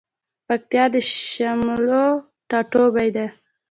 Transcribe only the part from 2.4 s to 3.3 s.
ټاټوبی ده